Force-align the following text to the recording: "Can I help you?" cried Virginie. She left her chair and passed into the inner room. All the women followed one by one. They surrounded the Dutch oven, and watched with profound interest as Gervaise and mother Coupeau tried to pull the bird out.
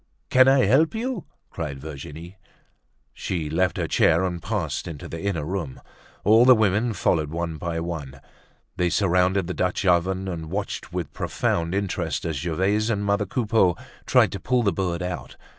"Can 0.31 0.47
I 0.47 0.65
help 0.65 0.95
you?" 0.95 1.25
cried 1.51 1.77
Virginie. 1.79 2.35
She 3.13 3.51
left 3.51 3.77
her 3.77 3.87
chair 3.87 4.23
and 4.25 4.41
passed 4.41 4.87
into 4.87 5.07
the 5.07 5.21
inner 5.21 5.45
room. 5.45 5.79
All 6.23 6.43
the 6.43 6.55
women 6.55 6.93
followed 6.93 7.29
one 7.29 7.57
by 7.57 7.79
one. 7.81 8.19
They 8.77 8.89
surrounded 8.89 9.45
the 9.45 9.53
Dutch 9.53 9.85
oven, 9.85 10.27
and 10.27 10.49
watched 10.49 10.91
with 10.91 11.13
profound 11.13 11.75
interest 11.75 12.25
as 12.25 12.37
Gervaise 12.37 12.89
and 12.89 13.05
mother 13.05 13.27
Coupeau 13.27 13.77
tried 14.07 14.31
to 14.31 14.39
pull 14.39 14.63
the 14.63 14.73
bird 14.73 15.03
out. 15.03 15.37